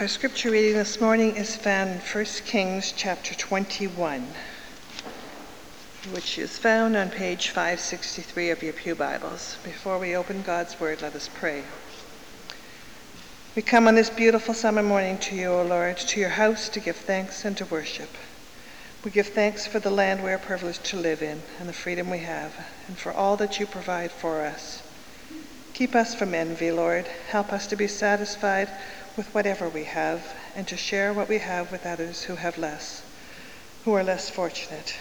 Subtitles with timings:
[0.00, 4.28] Our scripture reading this morning is found in 1 Kings chapter 21,
[6.12, 9.56] which is found on page 563 of your Pew Bibles.
[9.64, 11.64] Before we open God's Word, let us pray.
[13.56, 16.78] We come on this beautiful summer morning to you, O Lord, to your house to
[16.78, 18.10] give thanks and to worship.
[19.04, 22.08] We give thanks for the land we are privileged to live in and the freedom
[22.08, 22.54] we have,
[22.86, 24.80] and for all that you provide for us.
[25.74, 27.08] Keep us from envy, Lord.
[27.30, 28.68] Help us to be satisfied
[29.18, 33.02] with whatever we have and to share what we have with others who have less,
[33.84, 34.94] who are less fortunate,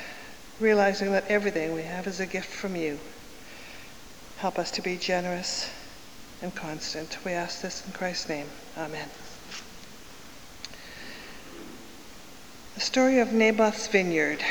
[0.60, 3.00] realizing that everything we have is a gift from you.
[4.38, 5.70] Help us to be generous
[6.42, 7.18] and constant.
[7.24, 8.48] We ask this in Christ's name.
[8.76, 9.08] Amen.
[12.74, 14.44] The story of Naboth's vineyard.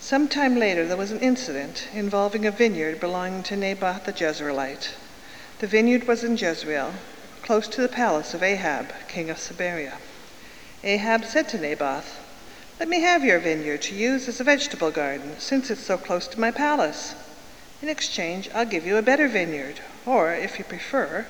[0.00, 4.90] Some time later, there was an incident involving a vineyard belonging to Naboth the Jezreelite.
[5.58, 6.92] The vineyard was in Jezreel,
[7.46, 9.98] close to the palace of Ahab, king of Samaria.
[10.82, 12.18] Ahab said to Naboth,
[12.80, 16.26] Let me have your vineyard to use as a vegetable garden, since it's so close
[16.26, 17.14] to my palace.
[17.80, 21.24] In exchange, I'll give you a better vineyard, or, if you prefer,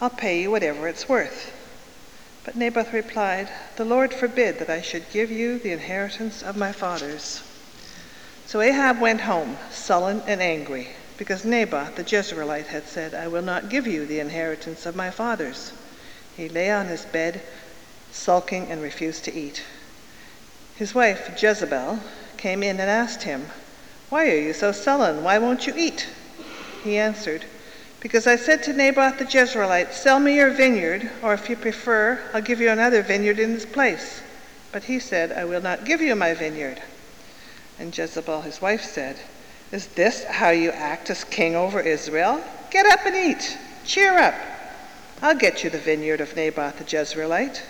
[0.00, 1.52] I'll pay you whatever it's worth.
[2.44, 6.70] But Naboth replied, The Lord forbid that I should give you the inheritance of my
[6.70, 7.42] fathers.
[8.46, 13.42] So Ahab went home, sullen and angry because Naboth the Jezreelite had said, I will
[13.42, 15.72] not give you the inheritance of my fathers.
[16.36, 17.42] He lay on his bed,
[18.12, 19.64] sulking, and refused to eat.
[20.76, 21.98] His wife, Jezebel,
[22.36, 23.46] came in and asked him,
[24.10, 25.24] Why are you so sullen?
[25.24, 26.06] Why won't you eat?
[26.84, 27.44] He answered,
[27.98, 32.20] Because I said to Naboth the Jezreelite, Sell me your vineyard, or if you prefer,
[32.32, 34.22] I'll give you another vineyard in its place.
[34.70, 36.80] But he said, I will not give you my vineyard.
[37.76, 39.16] And Jezebel, his wife, said,
[39.70, 42.42] is this how you act as king over Israel?
[42.70, 43.58] Get up and eat.
[43.84, 44.34] Cheer up.
[45.20, 47.60] I'll get you the vineyard of Naboth the Jezreelite.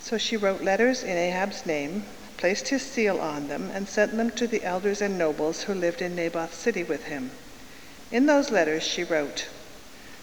[0.00, 2.04] So she wrote letters in Ahab's name,
[2.36, 6.02] placed his seal on them, and sent them to the elders and nobles who lived
[6.02, 7.30] in Naboth's city with him.
[8.10, 9.48] In those letters she wrote,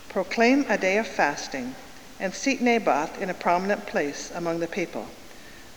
[0.09, 1.76] Proclaim a day of fasting,
[2.20, 5.08] and seat Naboth in a prominent place among the people.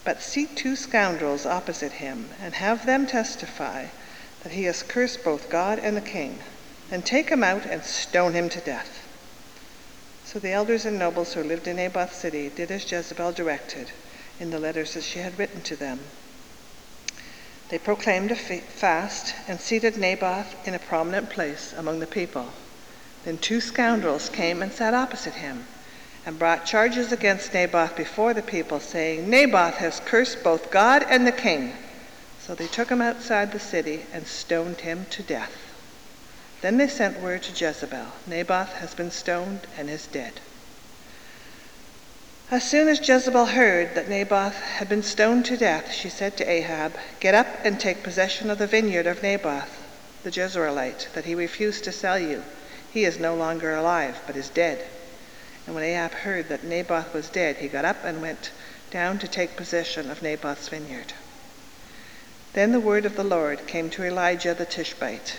[0.04, 3.86] But seat two scoundrels opposite him, and have them testify
[4.42, 6.38] that he has cursed both God and the king.
[6.90, 9.06] Then take him out and stone him to death.
[10.24, 13.90] So the elders and nobles who lived in Naboth's city did as Jezebel directed
[14.40, 16.00] in the letters that she had written to them.
[17.68, 22.48] They proclaimed a fast and seated Naboth in a prominent place among the people.
[23.24, 25.66] Then two scoundrels came and sat opposite him
[26.26, 31.26] and brought charges against Naboth before the people, saying, Naboth has cursed both God and
[31.26, 31.72] the king.
[32.46, 35.52] So they took him outside the city and stoned him to death.
[36.60, 40.40] Then they sent word to Jezebel Naboth has been stoned and is dead.
[42.50, 46.50] As soon as Jezebel heard that Naboth had been stoned to death, she said to
[46.50, 49.80] Ahab, Get up and take possession of the vineyard of Naboth,
[50.24, 52.42] the Jezreelite, that he refused to sell you.
[52.90, 54.84] He is no longer alive, but is dead.
[55.66, 58.50] And when Ahab heard that Naboth was dead, he got up and went
[58.90, 61.14] down to take possession of Naboth's vineyard.
[62.54, 65.38] Then the word of the Lord came to Elijah the Tishbite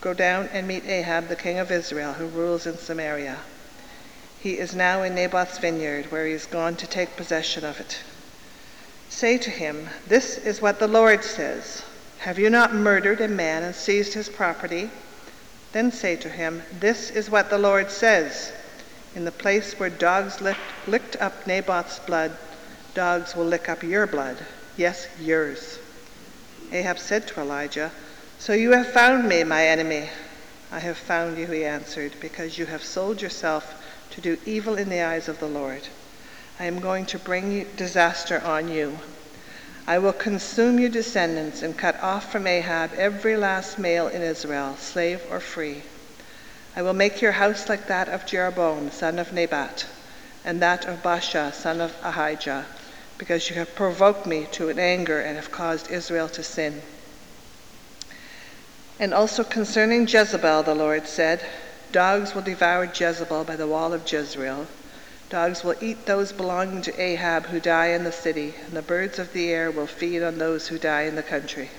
[0.00, 3.36] Go down and meet Ahab, the king of Israel, who rules in Samaria.
[4.40, 7.98] He is now in Naboth's vineyard, where he is gone to take possession of it.
[9.10, 11.82] Say to him, This is what the Lord says
[12.20, 14.90] Have you not murdered a man and seized his property?
[15.72, 18.52] Then say to him, This is what the Lord says
[19.14, 22.32] In the place where dogs licked, licked up Naboth's blood,
[22.94, 24.38] dogs will lick up your blood.
[24.78, 25.78] Yes, yours.
[26.72, 27.92] Ahab said to Elijah,
[28.38, 30.08] So you have found me, my enemy.
[30.72, 34.88] I have found you, he answered, because you have sold yourself to do evil in
[34.88, 35.82] the eyes of the Lord.
[36.58, 38.98] I am going to bring disaster on you.
[39.86, 44.76] I will consume your descendants and cut off from Ahab every last male in Israel,
[44.76, 45.82] slave or free.
[46.74, 49.86] I will make your house like that of Jeroboam, son of Nebat,
[50.44, 52.66] and that of Baasha, son of Ahijah
[53.18, 56.82] because you have provoked me to an anger and have caused Israel to sin.
[58.98, 61.44] And also concerning Jezebel, the Lord said,
[61.92, 64.66] Dogs will devour Jezebel by the wall of Jezreel.
[65.30, 69.18] Dogs will eat those belonging to Ahab who die in the city, and the birds
[69.18, 71.70] of the air will feed on those who die in the country.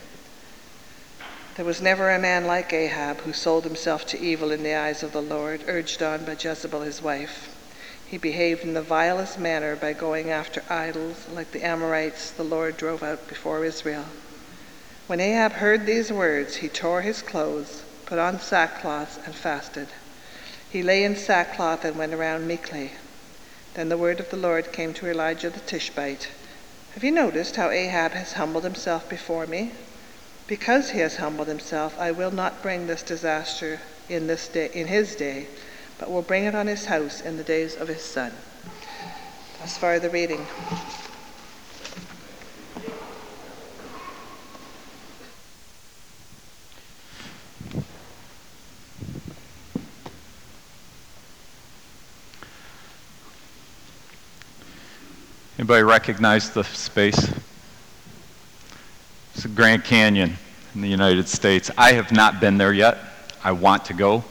[1.56, 5.04] There was never a man like Ahab who sold himself to evil in the eyes
[5.04, 7.55] of the Lord, urged on by Jezebel his wife.
[8.08, 12.78] He behaved in the vilest manner by going after idols, like the Amorites the Lord
[12.78, 14.06] drove out before Israel.
[15.08, 19.88] When Ahab heard these words, he tore his clothes, put on sackcloth, and fasted.
[20.70, 22.92] He lay in sackcloth and went around meekly.
[23.74, 26.28] Then the word of the Lord came to Elijah the Tishbite.
[26.94, 29.72] Have you noticed how Ahab has humbled himself before me?
[30.46, 34.86] Because he has humbled himself, I will not bring this disaster in this day in
[34.86, 35.48] his day,
[36.00, 38.32] but will bring it on his house in the days of his son.
[39.60, 40.46] Thus far the reading.
[55.58, 57.34] Anybody recognize the space?
[59.34, 60.38] It's the Grand Canyon
[60.76, 61.72] in the United States.
[61.78, 63.00] I have not been there yet.
[63.44, 64.24] I want to go.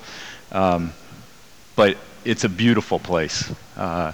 [0.53, 0.93] Um,
[1.77, 3.53] but it's a beautiful place.
[3.77, 4.13] Uh,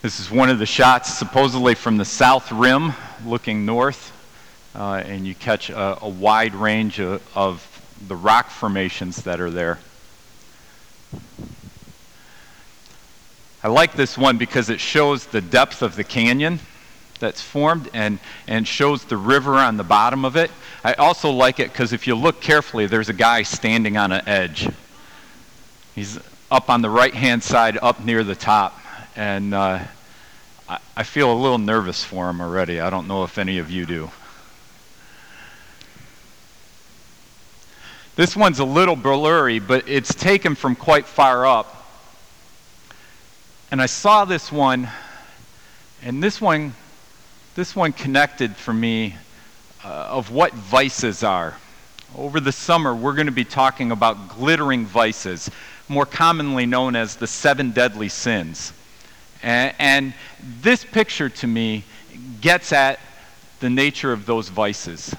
[0.00, 2.92] this is one of the shots, supposedly from the south rim,
[3.24, 4.12] looking north,
[4.74, 7.66] uh, and you catch a, a wide range of, of
[8.08, 9.78] the rock formations that are there.
[13.62, 16.58] I like this one because it shows the depth of the canyon
[17.20, 18.18] that's formed and,
[18.48, 20.50] and shows the river on the bottom of it.
[20.82, 24.26] I also like it because if you look carefully, there's a guy standing on an
[24.26, 24.68] edge.
[25.94, 26.18] He's
[26.50, 28.78] up on the right hand side, up near the top.
[29.14, 29.80] And uh,
[30.68, 32.80] I, I feel a little nervous for him already.
[32.80, 34.10] I don't know if any of you do.
[38.14, 41.86] This one's a little blurry, but it's taken from quite far up.
[43.70, 44.88] And I saw this one,
[46.02, 46.74] and this one,
[47.54, 49.16] this one connected for me
[49.82, 51.56] uh, of what vices are.
[52.14, 55.50] Over the summer, we're going to be talking about glittering vices,
[55.92, 58.72] more commonly known as the seven deadly sins.
[59.42, 60.14] And, and
[60.60, 61.84] this picture to me
[62.40, 62.98] gets at
[63.60, 65.14] the nature of those vices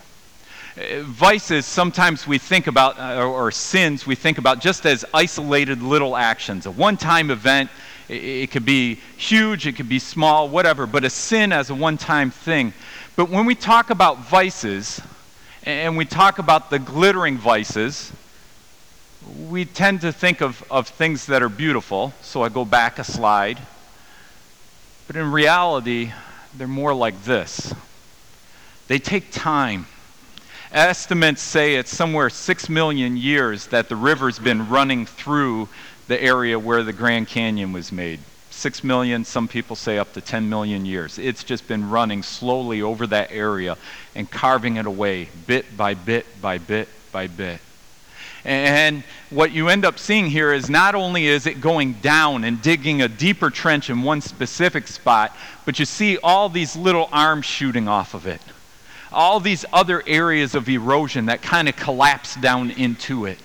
[1.03, 6.17] vices sometimes we think about uh, or, sins we think about just as isolated little
[6.17, 7.69] actions a one-time event
[8.09, 11.97] it, could be huge, it could be small, whatever, but a sin as a one
[11.97, 12.73] time thing.
[13.15, 15.01] But when we talk about vices,
[15.63, 18.11] and we talk about the glittering vices,
[19.49, 22.13] we tend to think of, of things that are beautiful.
[22.21, 23.59] So I go back a slide.
[25.07, 26.11] But in reality,
[26.55, 27.73] they're more like this
[28.87, 29.87] they take time.
[30.71, 35.69] Estimates say it's somewhere six million years that the river's been running through
[36.07, 38.19] the area where the Grand Canyon was made.
[38.49, 41.17] Six million, some people say up to 10 million years.
[41.17, 43.77] It's just been running slowly over that area
[44.15, 47.59] and carving it away bit by bit by bit by bit.
[48.45, 52.61] And what you end up seeing here is not only is it going down and
[52.61, 55.35] digging a deeper trench in one specific spot,
[55.65, 58.41] but you see all these little arms shooting off of it.
[59.11, 63.37] All these other areas of erosion that kind of collapse down into it.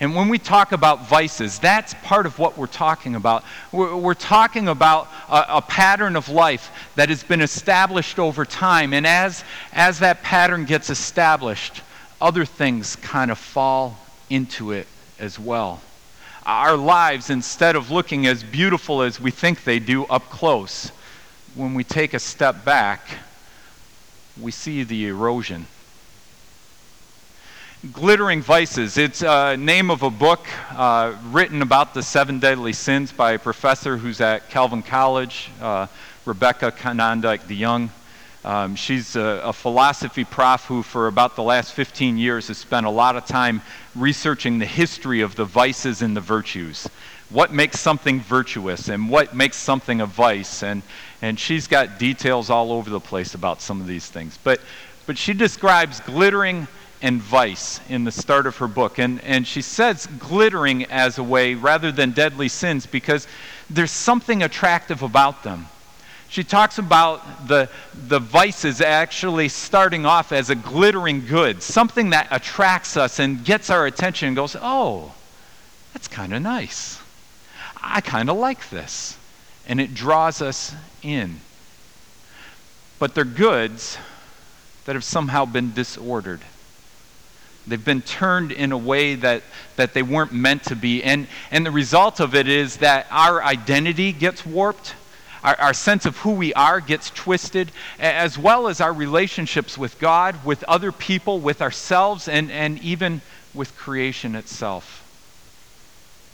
[0.00, 3.44] And when we talk about vices, that's part of what we're talking about.
[3.70, 8.94] We're, we're talking about a, a, pattern of life that has been established over time.
[8.94, 9.44] And as,
[9.74, 11.82] as that pattern gets established,
[12.20, 14.86] other things kind of fall into it
[15.18, 15.80] as well.
[16.46, 20.90] Our lives, instead of looking as beautiful as we think they do up close,
[21.54, 23.06] when we take a step back,
[24.40, 25.66] we see the erosion
[27.94, 28.98] Glittering Vices.
[28.98, 33.38] It's a name of a book uh, written about the seven deadly sins by a
[33.38, 35.86] professor who's at Calvin College, uh,
[36.26, 37.88] Rebecca Konyndyk DeYoung.
[38.44, 42.86] Um, she's a, a, philosophy prof who, for about the last 15 years, has spent
[42.86, 43.60] a lot of time
[43.94, 46.88] researching the history of the vices and the virtues.
[47.28, 50.62] What makes something virtuous and what makes something a vice.
[50.62, 50.82] And,
[51.20, 54.38] and she's got details all over the place about some of these things.
[54.42, 54.60] But,
[55.06, 56.66] but she describes glittering
[57.02, 58.98] and vice in the start of her book.
[58.98, 63.26] And, and she says glittering as a way rather than deadly sins because
[63.68, 65.66] there's something attractive about them.
[66.30, 72.28] She talks about the, the vices actually starting off as a glittering good, something that
[72.30, 75.12] attracts us and gets our attention and goes, oh,
[75.92, 77.00] that's kind of nice.
[77.82, 79.18] I kind of like this.
[79.66, 80.72] And it draws us
[81.02, 81.40] in.
[83.00, 83.98] But they're goods
[84.84, 86.42] that have somehow been disordered.
[87.66, 89.42] They've been turned in a way that,
[89.74, 91.02] that they weren't meant to be.
[91.02, 94.94] And, and the result of it is that our identity gets warped,
[95.42, 99.98] our, our sense of who we are gets twisted, as well as our relationships with
[99.98, 103.20] God, with other people, with ourselves, and, and even
[103.54, 104.98] with creation itself.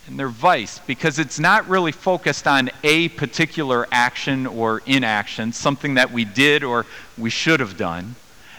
[0.07, 5.95] And they're vice because it's not really focused on a particular action or inaction, something
[5.95, 6.87] that we did or
[7.19, 8.15] we should have done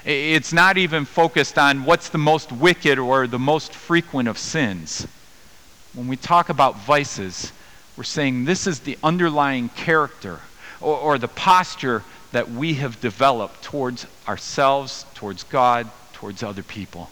[0.07, 5.05] it's not even focused on what's the most wicked or the most frequent of sins.
[5.93, 7.51] When we talk about vices,
[7.97, 10.39] We're saying this is the underlying character
[10.79, 17.09] or, or the posture that we have developed towards ourselves, towards God, towards other people.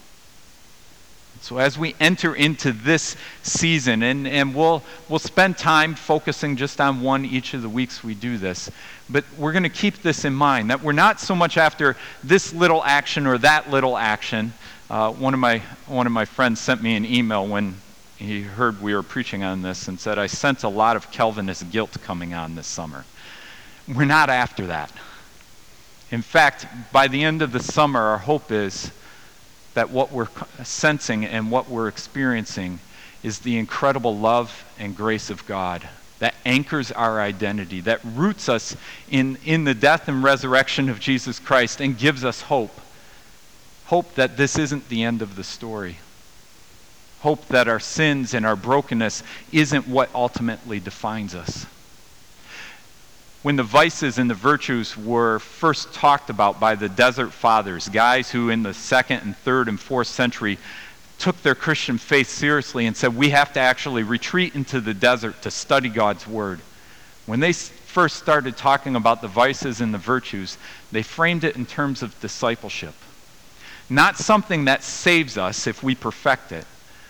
[1.41, 6.81] So as we enter into this season, and, and we'll, we'll spend time focusing just
[6.81, 8.71] on one each of the weeks we do this,
[9.09, 12.53] but we're going to keep this in mind that we're not so much after this
[12.53, 14.53] little action or that little action.
[14.89, 17.75] Uh, one, of my, one of my friends sent me an email when
[18.17, 21.69] he heard we were preaching on this and said, I sense a lot of Calvinist
[21.71, 23.05] guilt coming on this summer.
[23.87, 24.91] We're not after that.
[26.11, 28.91] In fact, by the end of the summer, our hope is
[29.73, 30.29] that what we're
[30.63, 32.79] sensing and what we're experiencing
[33.23, 35.87] is the incredible love and grace of God
[36.19, 38.75] that anchors our identity, that roots us
[39.09, 42.79] in, in the death and resurrection of Jesus Christ and gives us hope.
[43.87, 45.97] Hope that this isn't the end of the story.
[47.25, 51.65] Hope that our sins and our brokenness isn't what ultimately defines us
[53.45, 58.31] when the vices and the virtues were first talked about by the desert fathers, guys
[58.31, 60.57] who in the second and third and fourth century
[61.19, 65.43] took their Christian faith seriously and said, we have to actually retreat into the desert
[65.43, 66.59] to study God's word.
[67.27, 70.57] When they first started talking about the vices and the virtues,
[70.91, 72.95] they framed it in terms of discipleship.
[73.91, 76.65] Not something that saves us if we perfect it,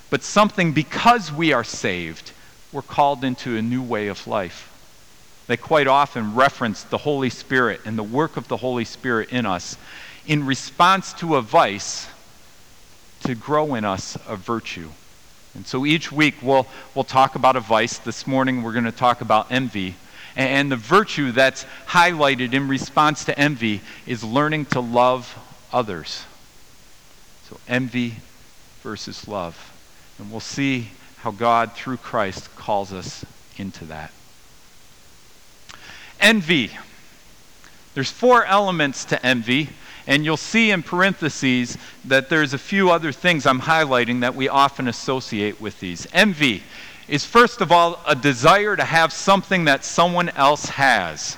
[0.10, 2.32] but something because we are saved,
[2.72, 4.72] we're called into a new way of life.
[5.48, 9.46] They quite often reference the Holy Spirit and the work of the Holy Spirit in
[9.46, 9.78] us
[10.28, 12.08] in response to a vice
[13.22, 14.90] to grow in us a virtue.
[15.54, 17.98] And so each week we'll, we'll talk about a vice.
[18.00, 19.96] This morning we're going to talk about envy.
[20.36, 25.38] And, and the virtue that's highlighted in response to envy is learning to love
[25.72, 26.26] others.
[27.50, 28.16] So envy
[28.82, 29.75] versus love.
[30.18, 33.26] And we'll see how God, through Christ, calls us
[33.58, 34.12] into that.
[36.20, 36.72] Envy.
[37.94, 39.70] There's four elements to envy,
[40.08, 44.50] and you'll see in parentheses that there's a few other things I'm highlighting that we
[44.50, 46.08] often associate with these.
[46.14, 46.64] Envy
[47.08, 51.38] is, first of all, a desire to have something that someone else has.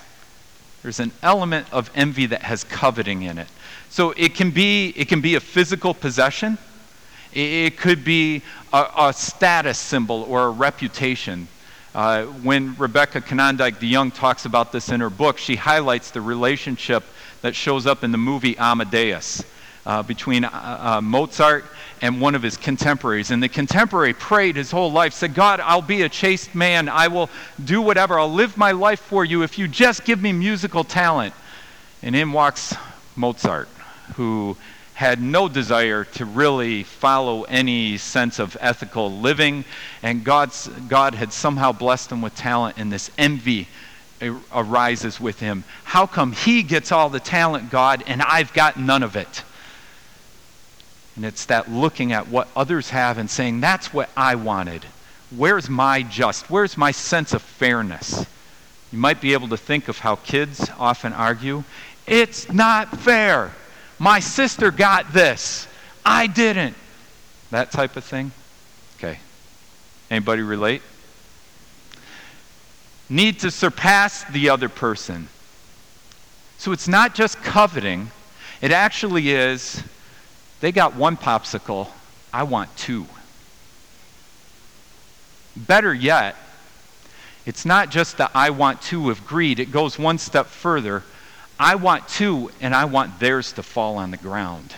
[0.82, 3.48] There's an element of envy that has coveting in it.
[3.90, 6.58] So it can be, it can be a physical possession,
[7.32, 8.42] it could be
[8.72, 11.48] a, a status symbol or a reputation.
[11.94, 17.02] Uh, when Rebecca Konyndyk DeYoung talks about this in her book, she highlights the relationship
[17.42, 19.42] that shows up in the movie Amadeus
[19.86, 21.64] uh, between uh, uh, Mozart
[22.02, 23.30] and one of his contemporaries.
[23.30, 26.88] And the contemporary prayed his whole life, said, God, I'll be a chaste man.
[26.88, 27.30] I will
[27.64, 28.18] do whatever.
[28.18, 31.34] I'll live my life for you if you just give me musical talent.
[32.02, 32.76] And in walks
[33.16, 33.68] Mozart,
[34.14, 34.56] who
[34.98, 39.64] had no desire to really follow any sense of ethical living,
[40.02, 43.68] and God's, God had somehow blessed him with talent, and this envy
[44.52, 45.62] arises with him.
[45.84, 49.44] How come he gets all the talent, God, and I've got none of it?
[51.14, 54.84] And it's that looking at what others have and saying, that's what I wanted.
[55.30, 56.50] Where's my just?
[56.50, 58.26] Where's my sense of fairness?
[58.90, 61.62] You might be able to think of how kids often argue.
[62.04, 63.52] It's not fair.
[63.98, 65.66] My sister got this.
[66.04, 66.76] I didn't.
[67.50, 68.32] That type of thing.
[68.96, 69.18] Okay.
[70.10, 70.82] Anybody relate?
[73.08, 75.28] Need to surpass the other person.
[76.58, 78.10] So it's not just coveting,
[78.60, 79.82] it actually is
[80.60, 81.88] they got one popsicle,
[82.32, 83.06] I want two.
[85.56, 86.36] Better yet,
[87.46, 91.02] it's not just the I want two of greed, it goes one step further.
[91.58, 94.74] I want two, and I want theirs to fall on the ground.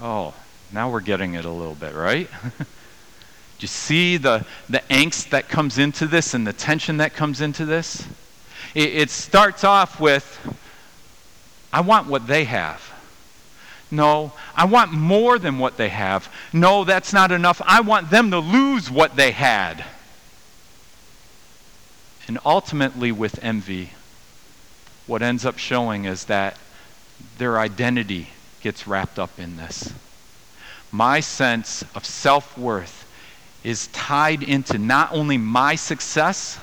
[0.00, 0.34] Oh,
[0.72, 2.28] now we're getting it a little bit, right?
[2.58, 7.40] Do you see the, the angst that comes into this and the tension that comes
[7.40, 8.06] into this?
[8.74, 10.38] It, it starts off with,
[11.72, 12.88] I want what they have.
[13.90, 16.32] No, I want more than what they have.
[16.52, 17.60] No, that's not enough.
[17.64, 19.84] I want them to lose what they had.
[22.26, 23.90] And ultimately, with envy,
[25.06, 26.56] what ends up showing is that
[27.38, 28.28] their identity
[28.60, 29.92] gets wrapped up in this.
[30.90, 33.06] My sense of self worth
[33.64, 36.58] is tied into not only my success,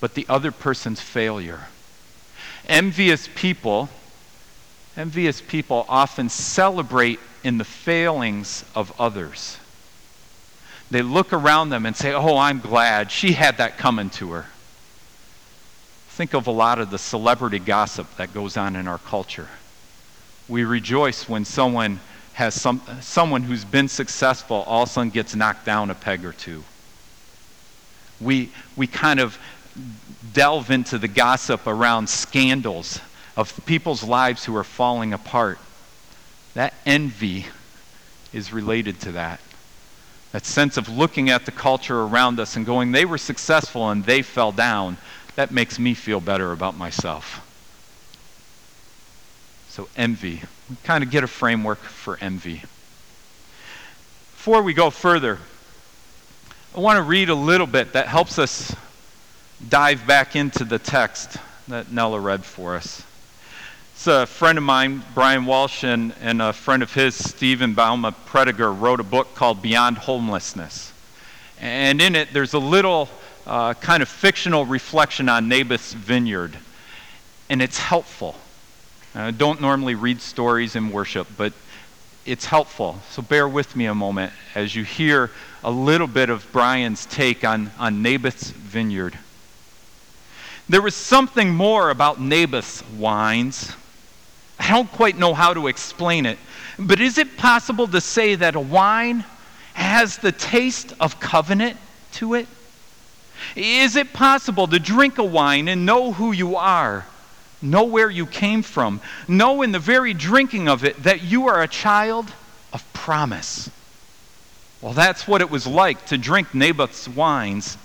[0.00, 1.66] but the other person's failure.
[2.68, 3.88] Envious people,
[4.96, 9.58] envious people often celebrate in the failings of others.
[10.90, 14.46] They look around them and say, Oh, I'm glad she had that coming to her.
[16.18, 19.46] Think of a lot of the celebrity gossip that goes on in our culture.
[20.48, 22.00] We rejoice when someone
[22.32, 26.24] has some, someone who's been successful all of a sudden gets knocked down a peg
[26.24, 26.64] or two.
[28.20, 29.38] We, we kind of
[30.32, 32.98] delve into the gossip around scandals
[33.36, 35.60] of people's lives who are falling apart.
[36.54, 37.46] That envy
[38.32, 39.38] is related to that.
[40.32, 44.04] That sense of looking at the culture around us and going, they were successful and
[44.04, 44.96] they fell down,
[45.38, 47.46] that makes me feel better about myself.
[49.68, 50.42] So, envy.
[50.68, 52.62] We kind of get a framework for envy.
[54.32, 55.38] Before we go further,
[56.74, 58.74] I want to read a little bit that helps us
[59.68, 61.36] dive back into the text
[61.68, 63.04] that Nella read for us.
[63.94, 68.12] It's a friend of mine, Brian Walsh, and, and a friend of his, Stephen Bauma
[68.26, 70.92] Prediger, wrote a book called Beyond Homelessness.
[71.60, 73.08] And in it, there's a little
[73.48, 76.56] uh, kind of fictional reflection on Naboth's vineyard.
[77.48, 78.36] And it's helpful.
[79.14, 81.52] I don't normally read stories in worship, but
[82.26, 82.98] it's helpful.
[83.10, 85.30] So bear with me a moment as you hear
[85.64, 89.18] a little bit of Brian's take on, on Naboth's vineyard.
[90.68, 93.72] There was something more about Naboth's wines.
[94.60, 96.38] I don't quite know how to explain it,
[96.78, 99.24] but is it possible to say that a wine
[99.72, 101.78] has the taste of covenant
[102.12, 102.46] to it?
[103.56, 107.06] Is it possible to drink a wine and know who you are,
[107.62, 111.62] know where you came from, know in the very drinking of it that you are
[111.62, 112.32] a child
[112.72, 113.70] of promise?
[114.80, 117.76] Well, that's what it was like to drink Naboth's wines.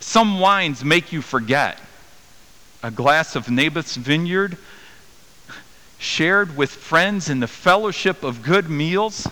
[0.00, 1.78] Some wines make you forget
[2.82, 4.58] a glass of Naboth's vineyard,
[5.98, 9.28] shared with friends in the fellowship of good meals,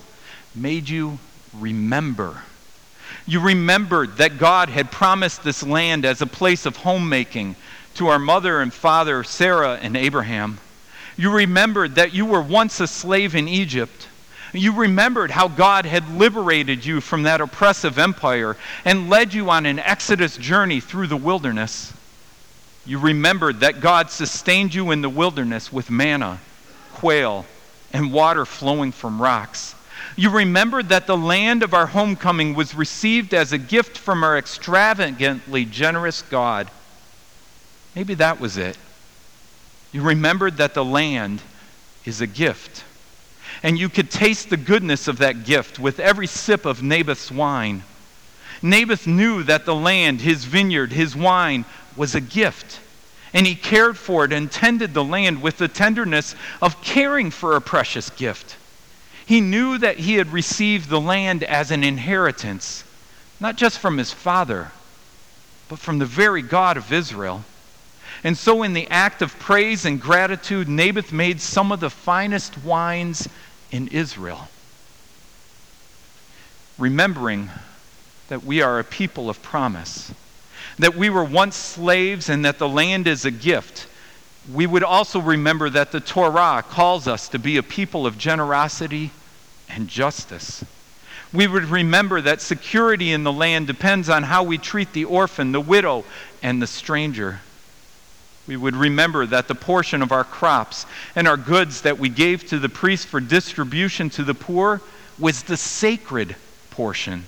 [0.55, 1.19] made you
[1.53, 2.45] remember.
[3.27, 7.57] You remembered that God had promised this land as a place of homemaking
[7.95, 10.59] to our mother and father, Sarah and Abraham.
[11.17, 14.09] You remembered that you were once a slave in Egypt.
[14.53, 19.67] You remembered how God had liberated you from that oppressive empire and led you on
[19.67, 21.93] an exodus journey through the wilderness.
[22.87, 26.41] You remembered that God sustained you in the wilderness with manna,
[26.95, 27.47] quail,
[27.93, 29.75] and water flowing from rocks.
[30.17, 34.37] You remembered that the land of our homecoming was received as a gift from our
[34.37, 36.71] extravagantly generous God.
[37.95, 38.77] Maybe that was it.
[39.93, 41.43] You remembered that the land
[42.05, 42.85] is a gift.
[43.63, 47.83] And you could taste the goodness of that gift with every sip of Naboth's wine.
[48.63, 51.65] Naboth knew that the land, his vineyard, his wine,
[51.97, 52.81] was a gift.
[53.33, 57.57] And he cared for it and tended the land with the tenderness of caring for
[57.57, 58.57] a precious gift.
[59.31, 62.83] He knew that he had received the land as an inheritance,
[63.39, 64.73] not just from his father,
[65.69, 67.45] but from the very God of Israel.
[68.25, 72.59] And so, in the act of praise and gratitude, Naboth made some of the finest
[72.65, 73.29] wines
[73.71, 74.49] in Israel.
[76.77, 77.51] Remembering
[78.31, 80.13] that we are a people of promise
[80.81, 83.87] that we were once slaves and that the land is a gift,
[84.53, 89.13] we would also remember that the Torah calls us to be a people of generosity
[89.75, 90.65] and justice.
[91.33, 95.53] We would remember that security in the land depends on how we treat the orphan,
[95.53, 96.05] the widow,
[96.43, 97.41] and the stranger.
[98.49, 102.49] We would remember that the portion of our crops and our goods that we gave
[102.49, 104.81] to the priests for distribution to the poor
[105.19, 106.35] was the sacred
[106.71, 107.27] portion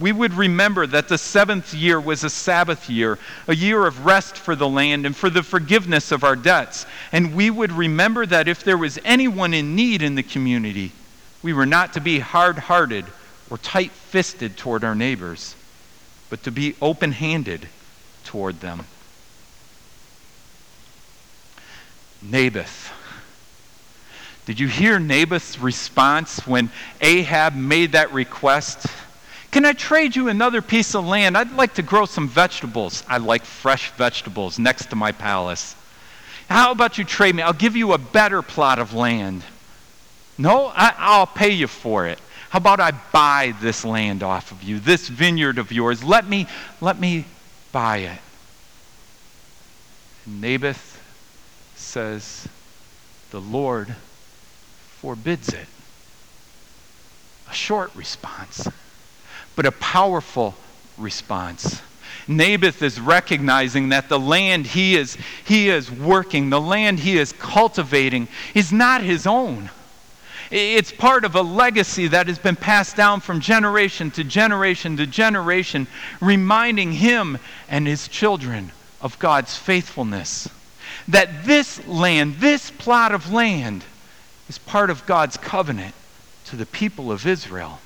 [0.00, 4.36] we would remember that the seventh year was a Sabbath year, a year of rest
[4.36, 6.86] for the land and for the forgiveness of our debts.
[7.12, 10.92] And we would remember that if there was anyone in need in the community,
[11.42, 13.04] we were not to be hard hearted
[13.48, 15.54] or tight fisted toward our neighbors,
[16.28, 17.68] but to be open handed
[18.24, 18.84] toward them.
[22.22, 22.92] Naboth.
[24.46, 28.86] Did you hear Naboth's response when Ahab made that request?
[29.50, 31.36] Can I trade you another piece of land?
[31.36, 33.04] I'd like to grow some vegetables.
[33.08, 35.74] I like fresh vegetables next to my palace.
[36.48, 37.42] How about you trade me?
[37.42, 39.42] I'll give you a better plot of land.
[40.40, 42.18] No, I, will pay you for it.
[42.50, 46.02] How about I buy this land off of you, this vineyard of yours?
[46.02, 46.46] Let me,
[46.80, 47.26] let me
[47.72, 48.18] buy it.
[50.26, 51.00] And Naboth
[51.76, 52.48] says,
[53.30, 53.94] The Lord
[55.00, 55.66] forbids it.
[57.48, 58.68] A short response
[59.60, 60.54] but a powerful
[60.96, 61.82] response.
[62.26, 67.32] Naboth is recognizing that the land he is, he is working, the land he is
[67.32, 69.68] cultivating, is not his own.
[70.50, 75.06] It's part of a legacy that has been passed down from generation to generation to
[75.06, 75.86] generation,
[76.20, 80.48] reminding him and his children of God's faithfulness.
[81.06, 83.84] That this land, this plot of land,
[84.48, 85.94] is part of God's covenant
[86.46, 87.78] to the people of Israel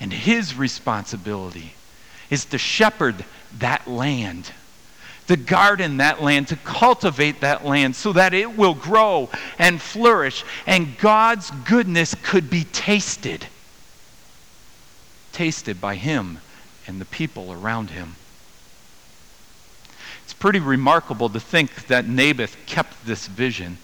[0.00, 1.74] and his responsibility
[2.30, 3.24] is to shepherd
[3.58, 4.50] that land,
[5.28, 10.44] to garden that land, to cultivate that land so that it will grow and flourish
[10.66, 13.46] and God's goodness could be tasted.
[15.32, 16.38] Tasted by him
[16.86, 18.16] and the people around him.
[20.24, 23.78] It's pretty remarkable to think that Naboth kept this vision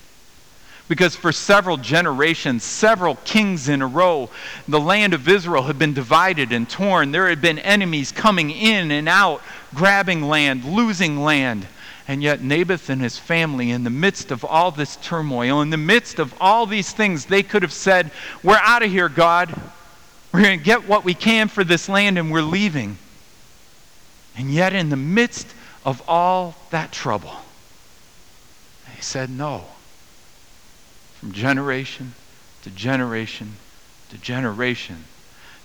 [0.88, 4.28] because for several generations, several kings in a row,
[4.68, 7.12] the land of Israel had been divided and torn.
[7.12, 9.42] There had been enemies coming in and out,
[9.74, 11.66] grabbing land, losing land.
[12.08, 15.76] And yet, Naboth and his family, in the midst of all this turmoil, in the
[15.76, 18.10] midst of all these things, they could have said,
[18.42, 19.54] We're out of here, God.
[20.32, 22.98] We're going to get what we can for this land and we're leaving.
[24.36, 25.46] And yet, in the midst
[25.84, 27.36] of all that trouble,
[28.92, 29.64] they said, No
[31.22, 32.14] from generation
[32.62, 33.54] to generation
[34.10, 35.04] to generation.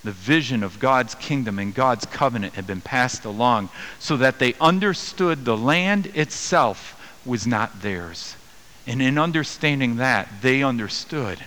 [0.04, 3.68] The vision of God's kingdom and God's covenant had been passed along
[3.98, 6.94] so that they understood the land itself
[7.26, 8.36] was not theirs.
[8.86, 11.44] And in understanding that, they understood.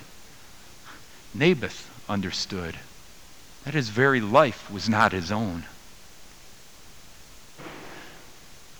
[1.32, 2.76] Naboth understood
[3.64, 5.64] that his very life was not his own.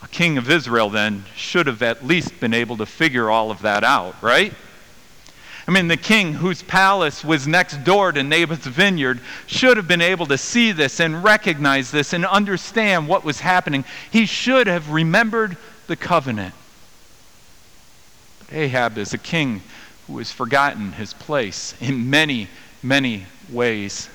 [0.03, 3.63] A king of Israel then should have at least been able to figure all of
[3.63, 4.53] that out, right?
[5.67, 10.03] I mean, the king whose palace was next door to Naboth's vineyard should have been
[10.03, 13.85] able to see this and recognize this and understand what was happening.
[14.11, 16.55] He should have remembered the covenant.
[18.41, 19.63] But Ahab is a king
[20.09, 22.49] who has forgotten his place in many,
[22.83, 24.09] many ways.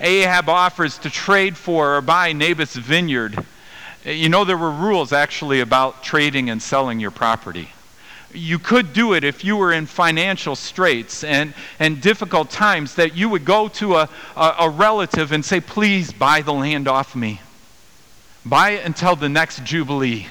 [0.00, 3.44] Ahab offers to trade for or buy Naboth's vineyard.
[4.04, 7.70] You know, there were rules actually about trading and selling your property
[8.32, 13.16] you could do it if you were in financial straits and, and difficult times, that
[13.16, 17.16] you would go to a, a, a, relative and say, Please buy the land off
[17.16, 17.40] me.
[18.44, 20.26] Buy it until the next Jubilee.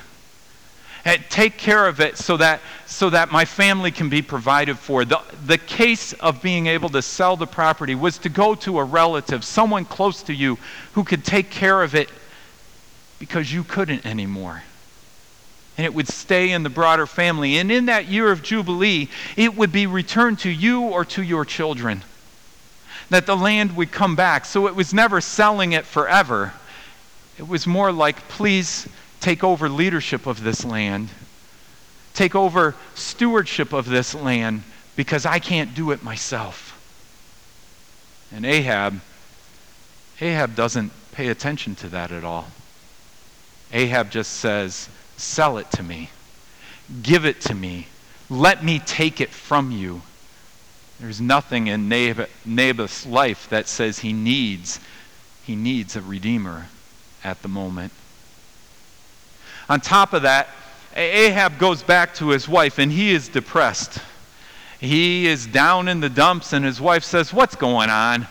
[1.06, 5.06] And take care of it so that, so that my family can be provided for.
[5.06, 8.84] The, the case of being able to sell the property was to go to a
[8.84, 10.58] relative, someone close to you,
[10.94, 12.10] who could take care of it
[13.20, 14.64] because you couldn't anymore
[15.78, 17.58] and it would stay in the broader family.
[17.58, 21.46] And in that year of Jubilee, it would be returned to you or to your
[21.46, 22.04] children.
[23.10, 24.46] That the land would come back.
[24.46, 26.54] So it was never selling it forever.
[27.38, 28.88] It was more like, please
[29.20, 31.10] take over leadership of this land,
[32.14, 34.64] take over stewardship of this land,
[34.96, 36.74] because I can't do it myself.
[38.34, 39.00] And Ahab,
[40.20, 42.48] Ahab doesn't pay attention to that at all.
[43.72, 46.12] Ahab just says, Sell it to me.
[47.02, 47.88] Give it to me.
[48.30, 50.02] Let me take it from you.
[51.00, 54.80] There's nothing in Naboth's life that says he needs
[55.44, 56.68] he needs a redeemer
[57.24, 57.94] at the moment.
[59.70, 60.50] On top of that,
[60.94, 64.00] Ahab goes back to his wife and he is depressed.
[64.78, 68.28] He is down in the dumps and his wife says, "What's going on?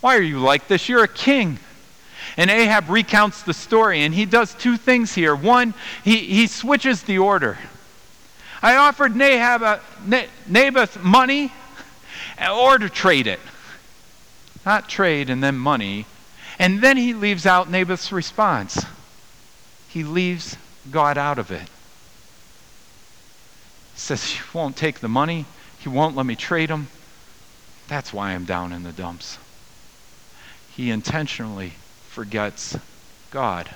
[0.00, 0.88] Why are you like this?
[0.88, 1.60] You're a king."
[2.36, 5.34] And Ahab recounts the story, and he does two things here.
[5.34, 7.58] One, he, he switches the order.
[8.62, 11.52] I offered Nahab, uh, Naboth money
[12.48, 13.40] or to trade it.
[14.64, 16.06] Not trade and then money.
[16.58, 18.84] And then he leaves out Naboth's response.
[19.88, 20.56] He leaves
[20.90, 21.68] God out of it.
[23.94, 25.46] He says, He won't take the money.
[25.78, 26.88] He won't let me trade him.
[27.88, 29.38] That's why I'm down in the dumps.
[30.76, 31.72] He intentionally
[32.10, 32.76] forgets
[33.30, 33.70] God.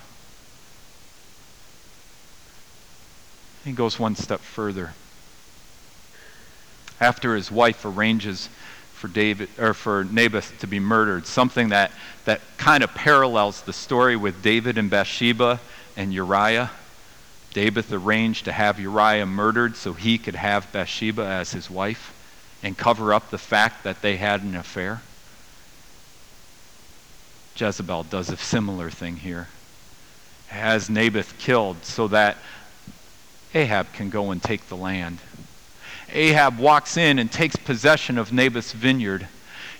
[3.64, 4.92] He goes one step further.
[7.00, 8.48] After his wife arranges
[8.92, 11.92] for David or for Naboth to be murdered, something that,
[12.24, 15.60] that kind of parallels the story with David and Bathsheba
[15.96, 16.72] and Uriah.
[17.52, 22.12] David arranged to have Uriah murdered so he could have Bathsheba as his wife
[22.64, 25.02] and cover up the fact that they had an affair.
[27.56, 29.48] Jezebel does a similar thing here.
[30.48, 32.36] Has Naboth killed so that
[33.54, 35.18] Ahab can go and take the land.
[36.12, 39.28] Ahab walks in and takes possession of Naboth's vineyard.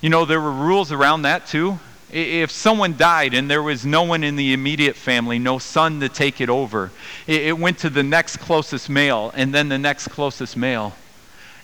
[0.01, 1.79] You know, there were rules around that too.
[2.11, 6.09] If someone died and there was no one in the immediate family, no son to
[6.09, 6.93] take it over,
[7.27, 10.95] it went to the next closest male and then the next closest male.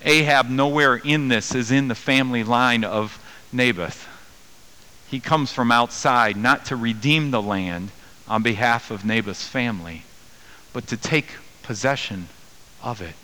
[0.02, 4.08] Ahab, nowhere in this, is in the family line of Naboth.
[5.10, 7.90] He comes from outside not to redeem the land
[8.28, 10.04] on behalf of Naboth's family,
[10.72, 11.32] but to take
[11.64, 12.28] possession
[12.80, 13.14] of it.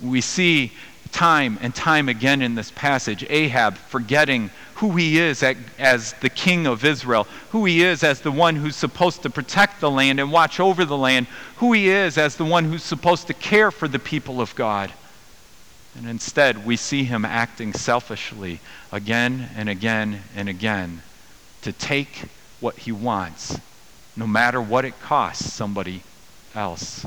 [0.00, 0.72] We see
[1.10, 3.26] time and time again in this passage.
[3.28, 8.30] Ahab forgetting who he is as the king of Israel, who he is as the
[8.30, 12.16] one who's supposed to protect the land and watch over the land, who he is
[12.18, 14.92] as the one who's supposed to care for the people of God.
[15.98, 18.60] And instead, we see him acting selfishly
[18.92, 21.02] again and again and again
[21.62, 22.26] to take
[22.60, 23.58] what he wants,
[24.16, 26.02] no matter what it costs somebody
[26.54, 27.04] else.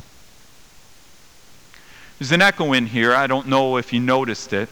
[2.19, 3.13] There's an echo in here.
[3.13, 4.67] I don't know if you noticed it.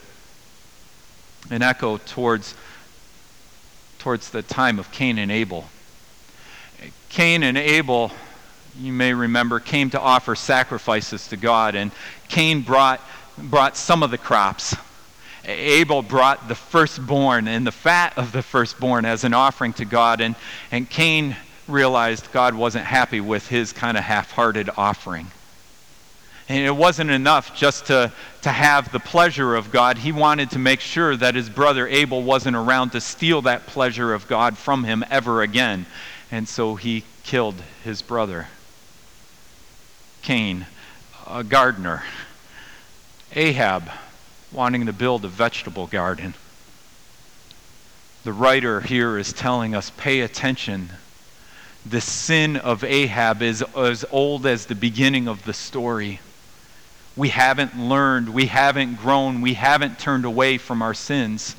[1.49, 2.53] An echo towards,
[3.99, 5.69] towards the time of Cain and Abel.
[7.07, 8.11] Cain and Abel,
[8.77, 11.91] you may remember, came to offer sacrifices to God, and
[12.27, 13.01] Cain brought,
[13.41, 14.75] brought some of the crops.
[15.45, 20.21] Abel brought the firstborn and the fat of the firstborn as an offering to God,
[20.21, 20.35] and,
[20.71, 21.35] and Cain
[21.67, 25.27] realized God wasn't happy with his kind of half hearted offering.
[26.49, 29.99] And it wasn't enough just to, to have the pleasure of God.
[29.99, 34.13] He wanted to make sure that his brother Abel wasn't around to steal that pleasure
[34.13, 35.85] of God from him ever again.
[36.31, 38.47] And so he killed his brother.
[40.23, 40.65] Cain,
[41.27, 42.03] a gardener.
[43.35, 43.89] Ahab,
[44.51, 46.33] wanting to build a vegetable garden.
[48.23, 50.89] The writer here is telling us pay attention.
[51.85, 56.19] The sin of Ahab is as old as the beginning of the story
[57.19, 61.53] we haven't learned, we haven't grown, we haven't turned away from our sins.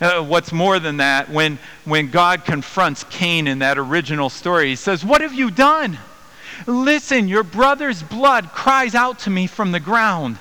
[0.00, 4.76] Uh, what's more than that, when, when God confronts Cain in that original story, he
[4.76, 5.98] says, What have you done?
[6.68, 10.38] Listen, your brother's blood cries out to me from the ground.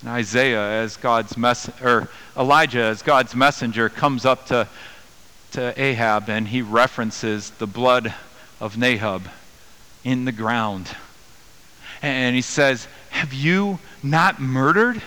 [0.00, 4.68] And Isaiah, as God's mess, or Elijah, as God's messenger, comes up to,
[5.52, 8.14] to Ahab and he references the blood
[8.60, 9.22] of Nahab
[10.04, 10.88] in the ground
[12.02, 15.02] and he says, Have you not murdered?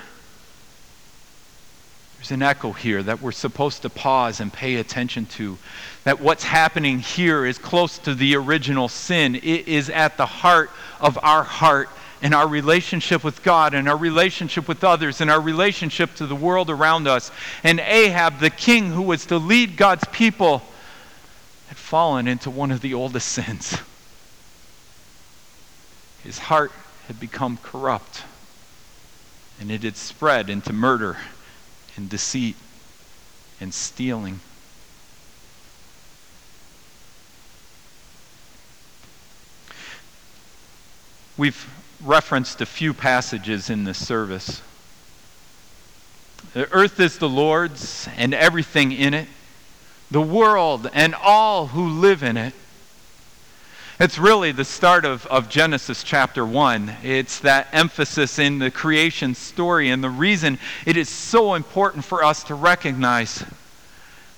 [2.17, 5.57] There's an echo here that we're supposed to pause and pay attention to.
[6.03, 9.35] That what's happening here is close to the original sin.
[9.35, 11.89] It is at the heart of our heart
[12.21, 16.35] and our relationship with God and our relationship with others and our relationship to the
[16.35, 17.31] world around us.
[17.63, 20.61] And Ahab, the king who was to lead God's people,
[21.67, 23.77] had fallen into one of the oldest sins.
[26.23, 26.71] His heart
[27.07, 28.23] had become corrupt,
[29.59, 31.17] and it had spread into murder
[31.97, 32.55] and deceit
[33.59, 34.39] and stealing.
[41.37, 44.61] We've referenced a few passages in this service.
[46.53, 49.27] The earth is the Lord's and everything in it,
[50.09, 52.53] the world and all who live in it.
[53.99, 56.91] It's really the start of, of Genesis chapter 1.
[57.03, 62.23] It's that emphasis in the creation story, and the reason it is so important for
[62.23, 63.45] us to recognize.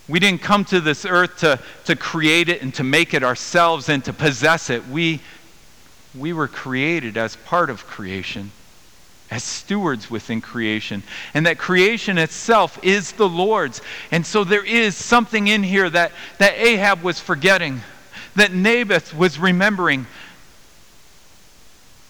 [0.10, 3.88] We didn't come to this earth to, to create it and to make it ourselves
[3.88, 4.86] and to possess it.
[4.90, 5.22] We,
[6.18, 8.52] we were created as part of creation,
[9.32, 13.82] as stewards within creation, and that creation itself is the Lord's.
[14.12, 17.82] And so there is something in here that, that Ahab was forgetting
[18.36, 20.08] that Naboth was remembering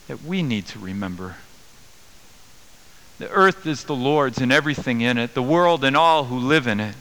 [0.07, 1.35] that we need to remember.
[3.19, 6.67] The earth is the Lord's and everything in it, the world and all who live
[6.67, 6.95] in it.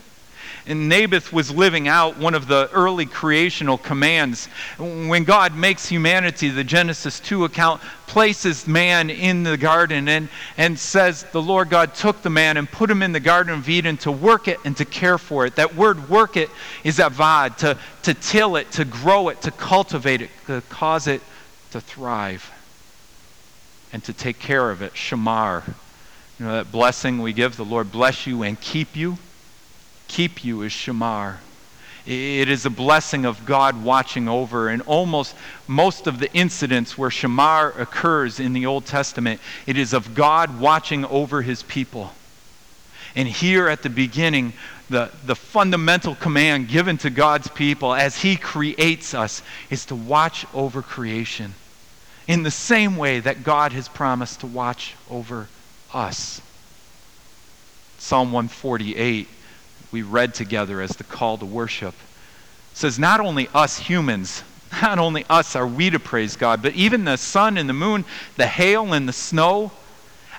[0.66, 4.46] And Naboth was living out one of the early creational commands.
[4.78, 10.78] When God makes humanity, the Genesis 2 account places man in the garden and, and
[10.78, 13.96] says the Lord God took the man and put him in the Garden of Eden
[13.98, 15.56] to work it and to care for it.
[15.56, 16.50] That word work it
[16.84, 21.22] is avad, to, to till it, to grow it, to cultivate it, to cause it
[21.72, 22.52] to thrive,
[23.92, 24.92] and to take care of it.
[24.92, 25.64] Shamar.
[26.38, 29.18] You know, that blessing we give, the Lord bless you and keep you
[30.12, 31.38] keep you as Shamar.
[32.04, 34.68] It is a blessing of God watching over.
[34.68, 35.34] And almost
[35.66, 40.60] most of the incidents where Shamar occurs in the Old Testament, it is of God
[40.60, 42.12] watching over his people.
[43.14, 44.52] And here at the beginning,
[44.90, 50.44] the, the fundamental command given to God's people as he creates us is to watch
[50.52, 51.54] over creation
[52.26, 55.48] in the same way that God has promised to watch over
[55.94, 56.40] us.
[57.98, 59.28] Psalm 148
[59.92, 61.94] we read together as the call to worship
[62.74, 64.42] says not only us humans,
[64.82, 68.04] not only us are we to praise God, but even the sun and the moon,
[68.36, 69.72] the hail and the snow,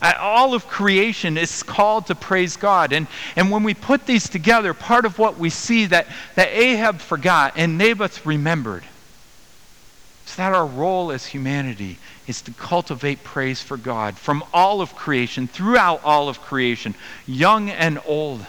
[0.01, 2.91] all of creation is called to praise God.
[2.91, 6.99] And, and when we put these together, part of what we see that, that Ahab
[6.99, 8.83] forgot and Naboth remembered
[10.27, 14.95] is that our role as humanity is to cultivate praise for God from all of
[14.95, 18.45] creation, throughout all of creation, young and old.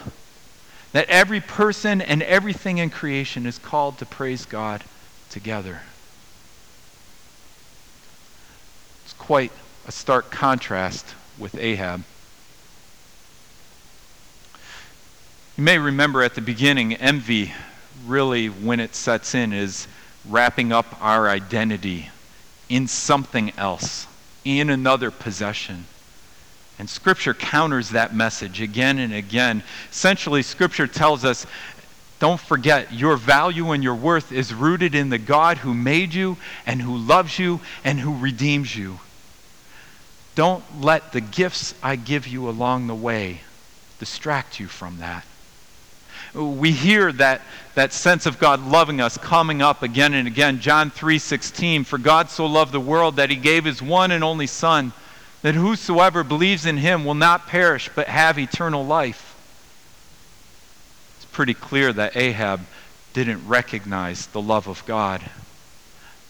[0.95, 4.81] That every person and everything in creation is called to praise God
[5.29, 5.81] together.
[9.03, 9.51] It's quite
[9.85, 12.05] a stark contrast with Ahab.
[15.57, 17.53] You may remember at the beginning, envy
[18.05, 19.89] really, when it sets in, is
[20.25, 22.09] wrapping up our identity
[22.69, 24.07] in something else,
[24.45, 25.87] in another possession.
[26.77, 29.63] And Scripture counters that message again and again.
[29.91, 31.45] Essentially, Scripture tells us
[32.17, 36.37] don't forget, your value and your worth is rooted in the God who made you
[36.65, 38.99] and who loves you and who redeems you.
[40.33, 43.41] Don't let the gifts I give you along the way
[43.99, 45.25] distract you from that
[46.35, 47.41] we hear that,
[47.75, 50.59] that sense of God loving us coming up again and again.
[50.59, 54.47] John 3:16, for God so loved the world that he gave his one and only
[54.47, 54.93] son
[55.45, 59.35] that whosoever believes in him will not perish but have eternal life.
[61.17, 62.61] It's pretty clear that Ahab
[63.13, 65.21] didn't recognize the love of God.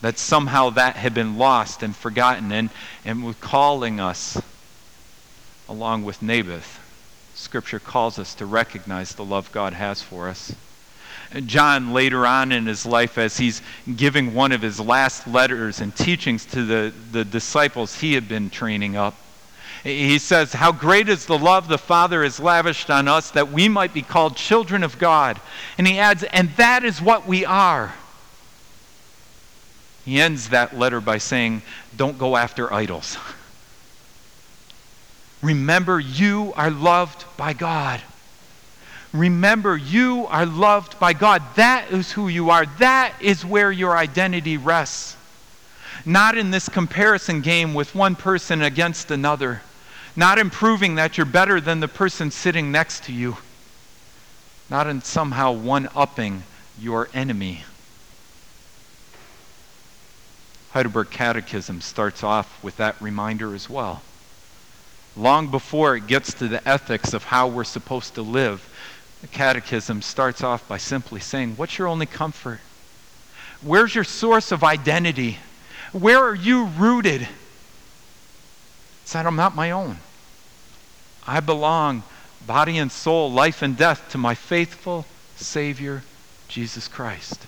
[0.02, 2.70] That somehow that had been lost and forgotten and,
[3.06, 4.42] and was calling us
[5.70, 6.82] along with Naboth
[7.36, 10.54] Scripture calls us to recognize the love God has for us.
[11.42, 13.62] John, later on in his life, as he's
[13.96, 18.50] giving one of his last letters and teachings to the, the disciples he had been
[18.50, 19.16] training up,
[19.84, 23.70] he says, How great is the love the Father has lavished on us that we
[23.70, 25.40] might be called children of God.
[25.78, 27.94] And he adds, And that is what we are.
[30.06, 31.62] He ends that letter by saying,
[31.96, 33.18] Don't go after idols.
[35.42, 38.02] Remember, you are loved by God.
[39.16, 41.42] Remember, you are loved by God.
[41.56, 42.66] That is who you are.
[42.80, 45.16] That is where your identity rests.
[46.06, 49.62] Not in this comparison game with one person against another.
[50.18, 53.38] Not in proving that you're better than the person sitting next to you.
[54.70, 56.44] Not in somehow one upping
[56.78, 57.64] your enemy.
[60.72, 64.02] Heidelberg Catechism starts off with that reminder as well
[65.16, 68.68] long before it gets to the ethics of how we're supposed to live,
[69.26, 72.60] the Catechism starts off by simply saying, What's your only comfort?
[73.64, 75.40] Where's your source of identity?
[75.94, 77.28] Where are you rooted?
[79.02, 79.98] It's that I'm not my own.
[81.26, 82.04] I belong,
[82.46, 85.08] body and soul, life and death, to my faithful
[85.38, 86.04] Savior,
[86.48, 87.48] Jesus Christ.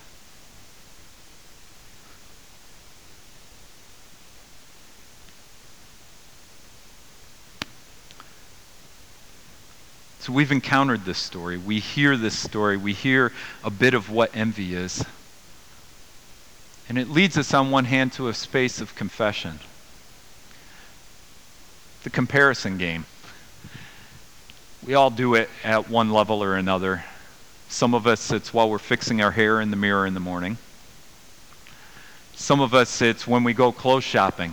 [10.28, 11.56] So we've encountered this story.
[11.56, 12.76] We hear this story.
[12.76, 13.32] We hear
[13.64, 15.02] a bit of what envy is.
[16.86, 19.58] And it leads us, on one hand, to a space of confession
[22.02, 23.06] the comparison game.
[24.86, 27.04] We all do it at one level or another.
[27.70, 30.58] Some of us, it's while we're fixing our hair in the mirror in the morning.
[32.34, 34.52] Some of us, it's when we go clothes shopping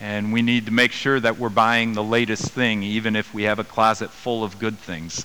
[0.00, 3.44] and we need to make sure that we're buying the latest thing, even if we
[3.44, 5.24] have a closet full of good things,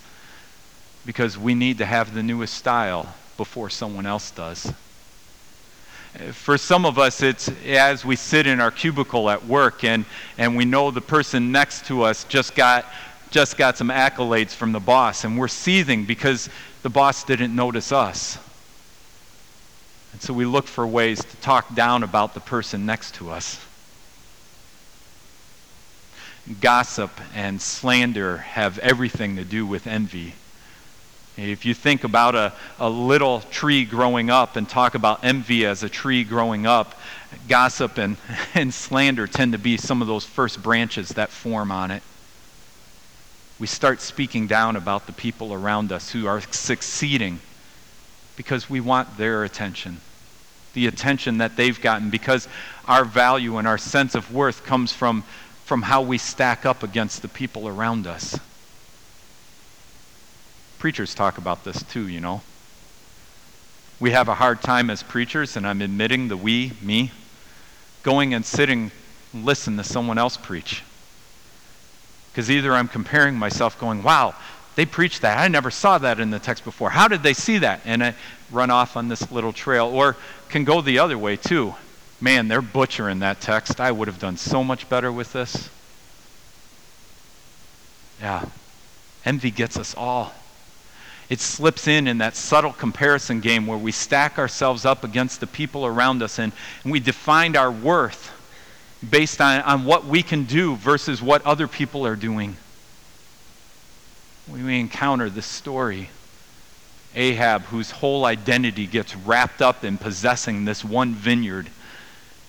[1.05, 4.71] because we need to have the newest style before someone else does.
[6.32, 10.05] For some of us, it's as we sit in our cubicle at work and,
[10.38, 12.86] and we know the person next to us just got,
[13.32, 16.49] just got some accolades from the boss, and we're seething because
[16.84, 18.38] the boss didn't notice us.
[20.12, 23.63] And so we look for ways to talk down about the person next to us
[26.62, 30.33] gossip and slander have everything to do with envy.
[31.38, 35.83] If you think about a, a little tree growing up and talk about envy as
[35.83, 36.99] a tree growing up,
[37.47, 38.17] gossip and,
[38.53, 42.03] and slander tend to be some of those first branches that form on it.
[43.59, 47.39] We start speaking down about the people around us who are succeeding
[48.36, 49.99] because we want their attention,
[50.74, 52.47] the attention that they've gotten, because
[52.88, 55.24] our value and our sense of worth comes from
[55.70, 58.39] from how we stack up against the people around us.
[60.80, 62.41] Preachers talk about this too, you know.
[63.99, 67.11] We have a hard time as preachers, and I'm admitting the we, me,
[68.01, 68.89] going and sitting,
[69.32, 70.82] and listen to someone else preach.
[72.32, 74.34] Because either I'm comparing myself, going, wow,
[74.76, 75.38] they preached that.
[75.38, 76.89] I never saw that in the text before.
[76.89, 77.82] How did they see that?
[77.86, 78.15] And I
[78.49, 79.86] run off on this little trail.
[79.86, 80.17] Or
[80.49, 81.76] can go the other way too
[82.22, 83.80] man, they're butchering that text.
[83.80, 85.70] I would have done so much better with this.
[88.22, 88.45] Yeah.
[89.26, 90.34] Envy gets us all.
[91.30, 95.47] It slips in in that subtle comparison game where we stack ourselves up against the
[95.47, 96.51] people around us and,
[96.84, 98.32] and we define our worth
[99.07, 102.57] based on, on what we can do versus what other people are doing.
[104.51, 106.09] We encounter this story.
[107.15, 111.70] Ahab, whose whole identity gets wrapped up in possessing this one vineyard.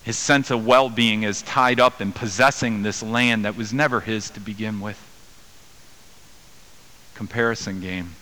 [0.03, 4.01] His sense of well being is tied up in possessing this land that was never
[4.01, 4.99] his to begin with.
[7.15, 8.15] Comparison game.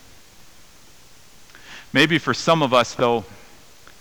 [1.93, 3.25] Maybe for some of us, though,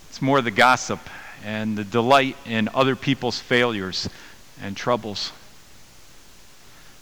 [0.09, 1.01] it's more the gossip
[1.45, 4.09] and the delight in other people's failures
[4.61, 5.33] and troubles.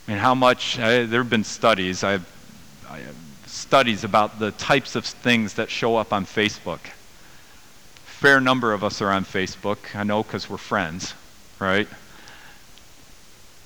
[0.07, 2.31] I mean, how much, there have been studies, I've,
[2.89, 3.16] I have
[3.47, 6.81] studies about the types of things that show up on Facebook.
[8.16, 11.12] Fair number of us are on Facebook, I know because we're friends,
[11.58, 11.86] right?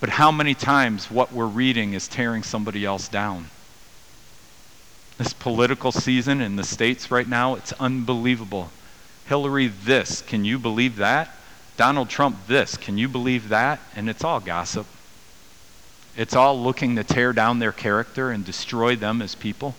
[0.00, 3.46] But how many times what we're reading is tearing somebody else down?
[5.18, 8.70] This political season in the States right now, it's unbelievable.
[9.26, 11.30] Hillary, this, can you believe that?
[11.76, 13.78] Donald Trump, this, can you believe that?
[13.94, 14.86] And it's all gossip.
[16.16, 19.76] It's all looking to tear down their character and destroy them as people.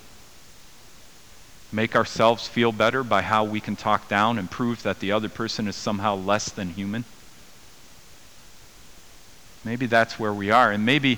[1.71, 5.29] Make ourselves feel better by how we can talk down and prove that the other
[5.29, 7.05] person is somehow less than human.
[9.63, 10.71] Maybe that's where we are.
[10.71, 11.17] And maybe,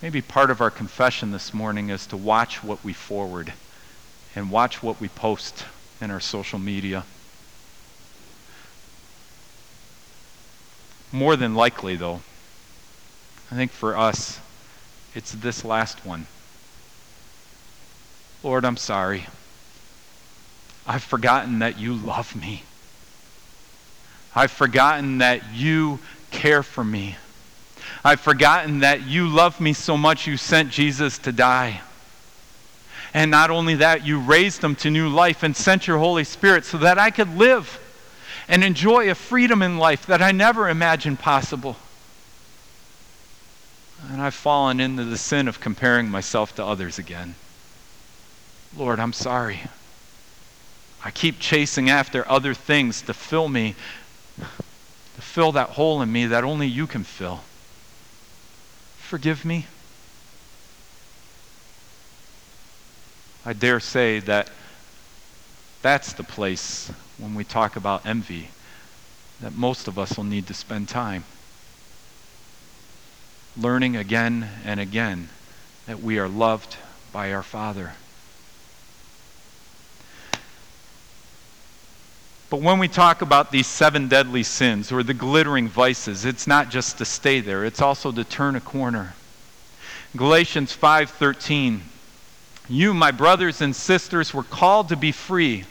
[0.00, 3.52] maybe part of our confession this morning is to watch what we forward
[4.34, 5.66] and watch what we post
[6.00, 7.04] in our social media.
[11.12, 12.22] More than likely, though,
[13.50, 14.40] I think for us,
[15.14, 16.26] it's this last one.
[18.42, 19.26] Lord, I'm sorry.
[20.86, 22.64] I've forgotten that you love me.
[24.34, 27.16] I've forgotten that you care for me.
[28.04, 31.82] I've forgotten that you love me so much you sent Jesus to die.
[33.14, 36.64] And not only that, you raised him to new life and sent your Holy Spirit
[36.64, 37.78] so that I could live
[38.48, 41.76] and enjoy a freedom in life that I never imagined possible.
[44.10, 47.34] And I've fallen into the sin of comparing myself to others again.
[48.76, 49.60] Lord, I'm sorry.
[51.04, 53.74] I keep chasing after other things to fill me,
[54.38, 57.40] to fill that hole in me that only you can fill.
[58.98, 59.66] Forgive me.
[63.44, 64.48] I dare say that
[65.82, 68.48] that's the place when we talk about envy
[69.40, 71.24] that most of us will need to spend time
[73.56, 75.28] learning again and again
[75.86, 76.76] that we are loved
[77.12, 77.92] by our Father.
[82.52, 86.68] But when we talk about these seven deadly sins or the glittering vices, it's not
[86.68, 89.14] just to stay there, it's also to turn a corner.
[90.14, 91.80] Galatians 5:13
[92.68, 95.64] You, my brothers and sisters, were called to be free,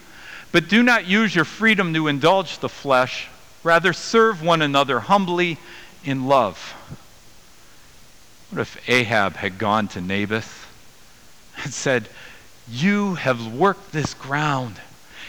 [0.51, 3.27] but do not use your freedom to indulge the flesh,
[3.61, 5.59] rather serve one another humbly
[6.03, 6.73] in love.
[8.49, 10.65] What if Ahab had gone to Naboth
[11.63, 12.09] and said,
[12.67, 14.81] You have worked this ground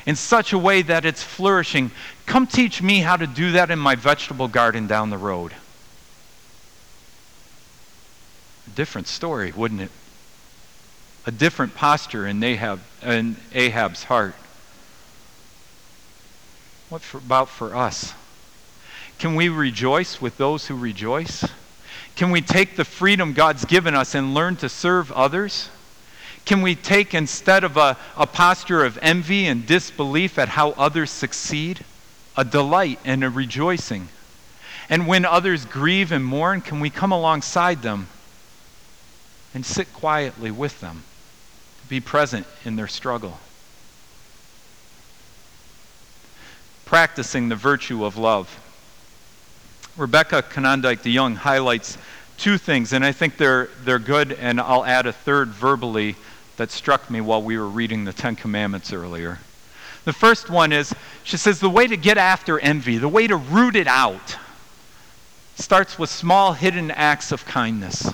[0.07, 1.91] in such a way that it's flourishing.
[2.27, 5.53] Come teach me how to do that in my vegetable garden down the road.
[8.67, 9.91] A different story, wouldn't it?
[11.27, 14.35] A different posture in, Ahab, in Ahab's heart.
[16.89, 18.13] What for, about for us?
[19.19, 21.45] Can we rejoice with those who rejoice?
[22.17, 25.71] Can we take the freedom God's given us and learn to serve others?
[26.45, 31.11] Can we take, instead of a, a posture of envy and disbelief at how others
[31.11, 31.85] succeed,
[32.37, 34.09] a delight and a rejoicing?
[34.89, 38.09] And when others grieve and mourn, can we come alongside them
[39.55, 41.05] and sit quietly with them,
[41.89, 43.39] be present in their struggle?
[46.85, 48.59] Practicing the virtue of love.
[49.97, 51.97] Rebecca Konyndyk DeYoung highlights
[52.37, 56.17] two things, and I think they're, they're good, and I'll add a third verbally
[56.57, 59.39] that struck me while we were reading the Ten Commandments earlier.
[60.05, 63.37] The first one is she says, the way to get after envy, the way to
[63.37, 64.37] root it out,
[65.55, 68.13] starts with small hidden acts of kindness,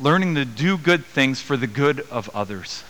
[0.00, 2.84] learning to do good things for the good of others.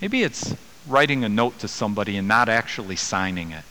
[0.00, 0.54] Maybe it's
[0.86, 3.64] writing a note to somebody and not actually signing it.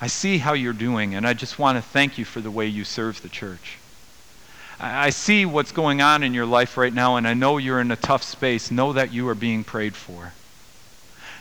[0.00, 2.66] I see how you're doing, and I just want to thank you for the way
[2.66, 3.76] you serve the church.
[4.82, 7.90] I see what's going on in your life right now, and I know you're in
[7.90, 8.70] a tough space.
[8.70, 10.32] Know that you are being prayed for.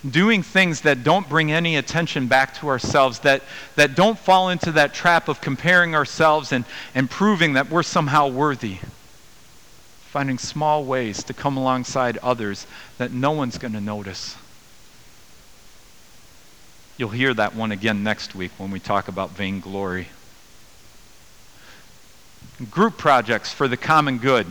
[0.10, 3.44] Doing things that don't bring any attention back to ourselves, that,
[3.76, 8.28] that don't fall into that trap of comparing ourselves and, and proving that we're somehow
[8.28, 8.80] worthy.
[10.10, 12.66] finding small ways to come alongside others
[12.98, 14.36] that no one's going to notice.
[16.98, 20.08] You'll hear that one again next week when we talk about vainglory.
[22.72, 24.46] Group projects for the common good.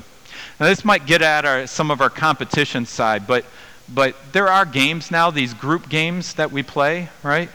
[0.59, 3.45] Now, this might get at our, some of our competition side, but,
[3.89, 7.51] but there are games now, these group games that we play, right?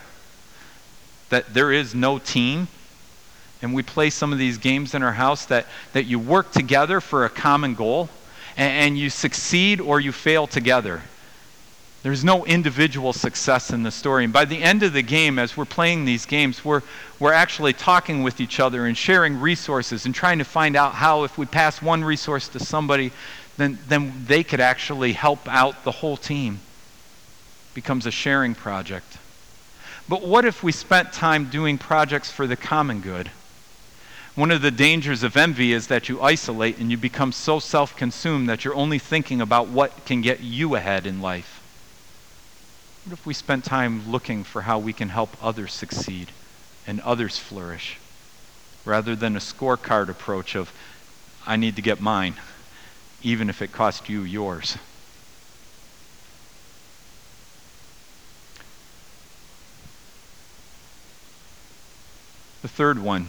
[1.30, 2.68] That there is no team.
[3.62, 7.00] And we play some of these games in our house that, that you work together
[7.00, 8.10] for a common goal,
[8.58, 11.02] and, and you succeed or you fail together.
[12.04, 14.26] There's no individual success in the story.
[14.26, 16.82] And by the end of the game, as we're playing these games, we're,
[17.18, 21.24] we're actually talking with each other and sharing resources and trying to find out how,
[21.24, 23.14] if we pass one resource to somebody,
[23.56, 26.60] then, then they could actually help out the whole team.
[27.72, 29.18] It becomes a sharing project.
[30.10, 33.32] But what if we spent time doing projects for the common good?
[34.36, 37.96] One of the dangers of envy is that you isolate and you become so self
[37.96, 41.63] consumed that you're only thinking about what can get you ahead in life.
[43.06, 46.32] What if we spent time looking for how we can help others succeed
[46.88, 47.98] and others flourish
[48.86, 50.72] rather than a scorecard approach of,
[51.46, 52.36] I need to get mine,
[53.22, 54.78] even if it costs you yours?
[62.62, 63.28] The third one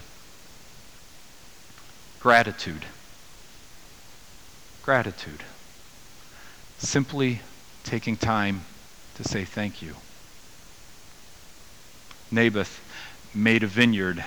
[2.21, 2.85] gratitude.
[4.83, 5.43] Gratitude.
[6.77, 7.41] Simply
[7.83, 8.61] taking time
[9.15, 9.95] to say thank you.
[12.31, 12.81] Naboth
[13.33, 14.23] made a vineyard,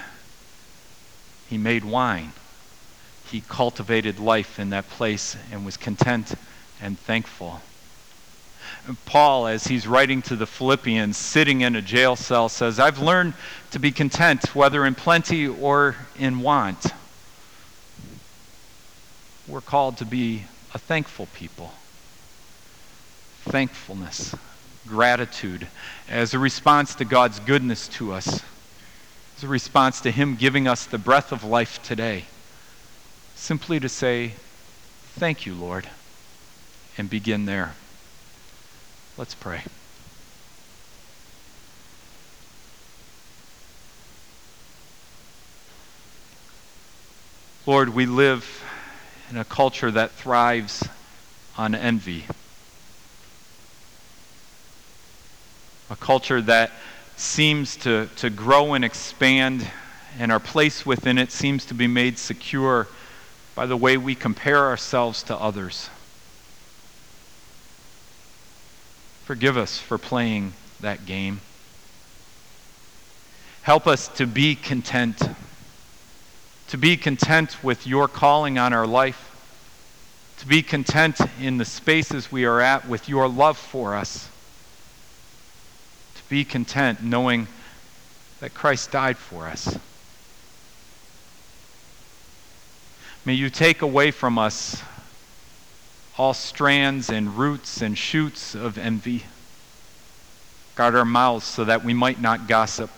[1.48, 2.32] he made wine.
[3.30, 6.34] He cultivated life in that place and was content
[6.80, 7.60] and thankful.
[9.04, 13.34] Paul, as he's writing to the Philippians, sitting in a jail cell, says, I've learned
[13.70, 16.86] to be content, whether in plenty or in want.
[19.46, 21.72] We're called to be a thankful people.
[23.44, 24.34] Thankfulness
[24.88, 25.68] gratitude
[26.08, 28.42] as a response to God's goodness to us,
[29.36, 32.24] as a response to Him giving us the breath of life today.
[33.34, 34.32] Simply to say,
[35.14, 35.88] Thank you, Lord,
[36.96, 37.74] and begin there.
[39.16, 39.62] Let's pray.
[47.66, 48.64] Lord, we live
[49.30, 50.88] in a culture that thrives
[51.58, 52.24] on envy.
[55.90, 56.70] A culture that
[57.16, 59.68] seems to, to grow and expand,
[60.18, 62.86] and our place within it seems to be made secure
[63.54, 65.90] by the way we compare ourselves to others.
[69.24, 71.40] Forgive us for playing that game.
[73.62, 75.20] Help us to be content,
[76.68, 79.24] to be content with your calling on our life,
[80.38, 84.30] to be content in the spaces we are at with your love for us
[86.28, 87.46] be content knowing
[88.40, 89.78] that Christ died for us.
[93.24, 94.82] May you take away from us
[96.16, 99.24] all strands and roots and shoots of envy.
[100.74, 102.90] Guard our mouths so that we might not gossip.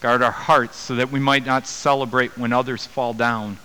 [0.00, 3.58] Guard our hearts so that we might not celebrate when others fall down.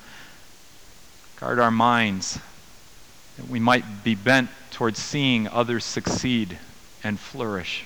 [1.40, 2.40] Guard our minds
[3.38, 6.58] that we might be bent towards seeing others succeed
[7.04, 7.86] and flourish.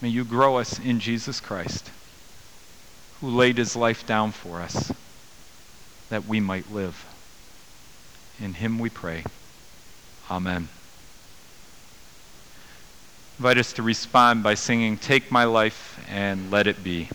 [0.00, 1.90] May you grow us in Jesus Christ,
[3.20, 4.92] who laid his life down for us
[6.10, 7.04] that we might live.
[8.40, 9.24] In him we pray.
[10.30, 10.68] Amen.
[13.38, 17.08] invite us to respond by singing, Take My Life and Let It Be.